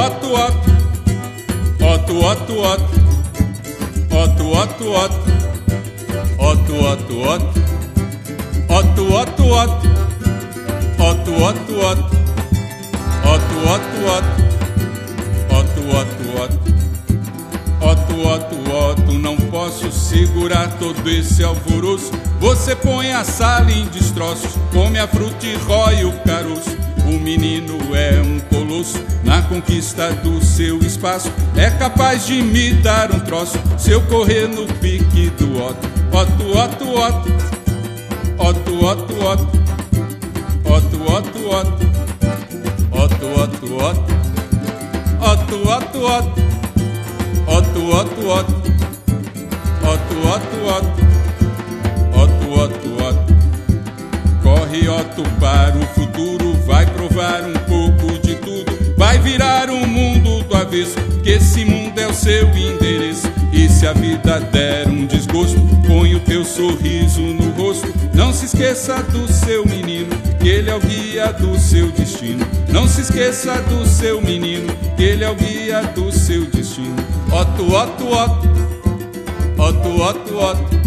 Otto, 0.00 0.32
Otto. 0.32 0.70
Otto, 1.78 2.24
Otto, 2.24 2.54
Otto. 2.62 2.88
Otto, 4.10 4.44
Otto, 4.50 4.92
Otto. 4.92 5.30
Otto, 6.38 6.74
Otto, 6.74 7.20
Otto. 7.20 7.60
Otto, 8.70 9.02
Otto, 9.12 9.44
Otto. 9.44 9.88
Otto, 10.98 11.32
Otto, 11.44 11.74
Otto. 11.84 12.16
Otto, 13.26 13.56
Otto, 13.68 14.00
Otto. 14.06 14.40
Otto, 15.50 15.80
Otto, 15.92 16.24
Otto. 16.40 16.70
Otto, 17.82 18.14
Otto, 18.26 18.56
Otto, 18.72 19.12
não 19.18 19.36
posso 19.36 19.92
segurar 19.92 20.78
todo 20.78 21.10
esse 21.10 21.44
alvoroço. 21.44 22.10
Você 22.38 22.74
põe 22.74 23.12
a 23.12 23.22
sala 23.22 23.70
em 23.70 23.84
destroços, 23.88 24.52
come 24.72 24.98
a 24.98 25.06
fruta 25.06 25.44
e 25.46 25.56
rói 25.56 26.04
o 26.06 26.12
caroço. 26.20 26.89
O 27.10 27.18
menino 27.18 27.76
é 27.92 28.22
um 28.22 28.38
colosso 28.38 29.04
na 29.24 29.42
conquista 29.42 30.12
do 30.12 30.40
seu 30.44 30.78
espaço. 30.78 31.28
É 31.56 31.68
capaz 31.68 32.24
de 32.24 32.40
me 32.40 32.72
dar 32.74 33.10
um 33.10 33.18
troço 33.18 33.58
se 33.76 33.90
eu 33.90 34.00
correr 34.02 34.46
no 34.46 34.64
pique 34.74 35.28
do 35.30 35.60
Otto. 35.60 35.88
Otto, 36.12 36.56
Otto, 36.56 36.88
Otto. 36.88 37.28
Otto, 38.38 38.84
Otto, 38.84 39.14
Otto. 39.26 39.60
Otto, 40.64 41.02
Otto, 41.12 41.50
Otto. 41.50 41.90
Otto, 42.92 43.26
Otto, 43.40 43.76
Otto. 43.76 44.20
Otto, 45.20 45.56
Otto, 45.68 45.98
Otto. 46.06 46.40
Otto, 47.48 47.88
Otto, 47.90 48.28
Otto. 48.28 48.62
Otto, 49.82 50.20
Otto, 50.28 50.60
Otto. 50.68 50.94
Otto, 52.14 52.50
Otto, 52.54 52.60
Otto. 52.60 52.89
Otto, 54.88 55.22
para 55.38 55.76
o 55.76 55.86
futuro. 55.94 56.52
Vai 56.66 56.86
provar 56.86 57.42
um 57.42 57.52
pouco 57.68 58.18
de 58.20 58.34
tudo. 58.36 58.94
Vai 58.96 59.18
virar 59.18 59.70
um 59.70 59.86
mundo 59.86 60.42
do 60.44 60.56
avesso. 60.56 60.96
Que 61.22 61.30
esse 61.30 61.64
mundo 61.64 61.98
é 61.98 62.06
o 62.06 62.14
seu 62.14 62.48
endereço. 62.48 63.30
E 63.52 63.68
se 63.68 63.86
a 63.86 63.92
vida 63.92 64.40
der 64.40 64.86
um 64.88 65.06
desgosto, 65.06 65.60
põe 65.86 66.14
o 66.14 66.20
teu 66.20 66.44
sorriso 66.44 67.20
no 67.20 67.50
rosto. 67.50 67.92
Não 68.14 68.32
se 68.32 68.46
esqueça 68.46 69.02
do 69.02 69.30
seu 69.32 69.66
menino, 69.66 70.10
que 70.40 70.48
ele 70.48 70.70
é 70.70 70.74
o 70.74 70.80
guia 70.80 71.32
do 71.32 71.58
seu 71.58 71.90
destino. 71.90 72.46
Não 72.68 72.86
se 72.86 73.00
esqueça 73.00 73.60
do 73.62 73.86
seu 73.86 74.20
menino, 74.20 74.72
que 74.96 75.02
ele 75.02 75.24
é 75.24 75.30
o 75.30 75.34
guia 75.34 75.82
do 75.94 76.12
seu 76.12 76.44
destino. 76.46 76.94
Otto, 77.32 77.74
Otto, 77.74 78.06
Otto. 78.06 78.48
Otto, 79.58 80.00
Otto, 80.00 80.36
Otto. 80.38 80.80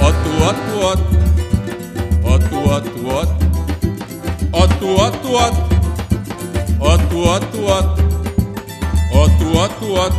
Otto, 0.00 0.44
Otto, 0.44 0.86
Otto. 0.86 1.23
Otto, 2.34 2.56
Otto, 2.68 3.06
Otto. 3.06 3.36
Otto, 4.52 4.86
Otto, 4.96 5.36
Otto. 5.36 5.62
Otto, 6.80 7.16
Otto, 7.22 7.64
Otto. 7.64 8.02
Otto, 9.12 9.46
Otto, 9.56 9.92
Otto. 9.94 10.18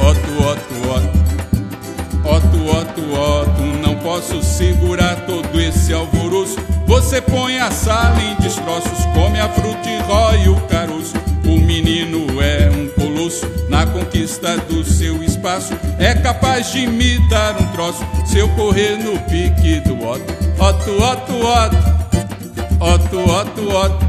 Otto, 0.00 0.30
Otto, 0.38 0.74
Otto. 0.94 1.24
Otto, 2.24 2.58
Otto, 2.70 3.02
Otto, 3.12 3.62
não 3.82 3.96
posso 3.96 4.40
segurar 4.40 5.16
todo 5.26 5.60
esse 5.60 5.92
alvoroço. 5.92 6.60
Você 6.86 7.20
põe 7.20 7.58
a 7.58 7.72
sala 7.72 8.22
em 8.22 8.36
destroços, 8.36 9.04
come 9.14 9.40
a 9.40 9.48
fruta 9.48 9.88
e 9.88 10.00
rói 10.02 10.48
o 10.48 10.60
caroço. 10.68 11.14
O 11.44 11.58
menino 11.58 12.40
é 12.40 12.70
um 12.70 12.86
colosso 12.90 13.44
na 13.68 13.84
conquista 13.84 14.56
do 14.58 14.84
seu 14.84 15.24
espaço. 15.24 15.74
É 15.98 16.14
capaz 16.14 16.70
de 16.70 16.86
me 16.86 17.18
dar 17.28 17.60
um 17.60 17.66
troço 17.72 18.06
se 18.24 18.38
eu 18.38 18.48
correr 18.50 18.96
no 18.96 19.18
pique 19.22 19.80
do 19.80 20.00
Otto. 20.00 20.53
Otto. 20.64 20.92
Otto, 20.96 21.34
Otto, 22.80 23.18
Otto. 23.68 24.00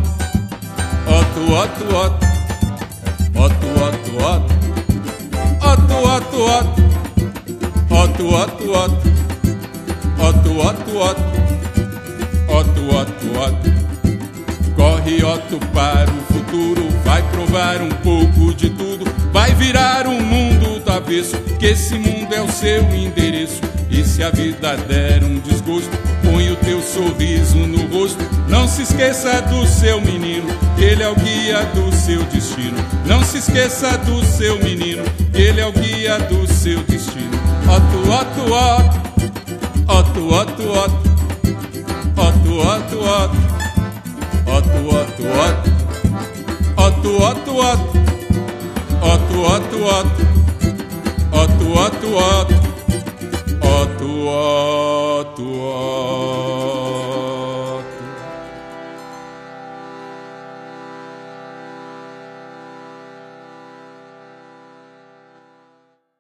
Otto, 1.06 1.42
Otto, 1.52 1.84
Otto. 1.97 2.25
Otto, 3.36 3.67
Otto, 3.84 4.16
Otto. 4.23 4.56
Otto, 5.59 5.95
Otto, 5.95 6.44
Otto. 8.72 9.02
Otto, 10.18 10.59
Otto, 10.62 10.97
Otto. 10.97 11.30
Otto, 12.47 12.81
Otto, 12.90 13.28
Otto. 13.38 13.69
Corre, 14.78 15.24
Otto, 15.25 15.59
para 15.74 16.09
o 16.09 16.34
futuro. 16.34 16.88
Vai 17.03 17.22
provar 17.31 17.81
um 17.81 17.90
pouco 17.90 18.53
de 18.53 18.69
tudo. 18.69 19.03
Vai 19.34 19.53
virar 19.56 20.07
um 20.07 20.22
mundo 20.22 20.80
do 20.80 20.90
avesso. 20.90 21.38
Que 21.59 21.66
esse 21.66 21.96
mundo 21.96 22.34
é 22.34 22.41
o 22.41 22.50
seu 22.50 22.81
endereço. 22.96 23.59
E 23.90 24.06
se 24.06 24.24
a 24.24 24.30
vida 24.30 24.78
der 24.78 25.22
um 25.24 25.38
desgosto, 25.40 25.94
esqueça 28.95 29.41
do 29.41 29.67
seu 29.67 30.00
menino, 30.00 30.47
ele 30.78 31.03
é 31.03 31.09
o 31.09 31.16
guia 31.16 31.66
do 31.75 31.94
seu 31.94 32.23
destino. 32.23 32.78
Não 33.06 33.22
se 33.25 33.39
esqueça 33.39 33.97
do 33.97 34.23
seu 34.23 34.57
menino, 34.59 35.03
ele 35.33 35.59
é 35.59 35.67
o 35.67 35.72
guia 35.73 36.17
do 36.19 36.47
seu 36.47 36.81
destino. 36.83 37.29
Otto, 37.67 38.09
Otto, 38.09 38.53
Otto. 38.53 39.06
Otto, 39.88 40.33
Otto, 40.33 40.63
Otto. 40.72 40.95
Otto, 42.16 42.51
Otto, 42.61 43.00
Otto. 43.03 43.38
Otto, 44.47 44.79
Otto, 44.95 45.23
Otto. 45.44 45.69
Otto, 46.77 47.09
Otto, 47.22 47.51
Otto. 47.51 48.00
Otto, 49.01 49.35
Otto, 49.41 49.77
Otto. 49.83 50.23
Otto, 51.33 51.66
Otto, 51.73 52.07
Otto. 53.62 54.75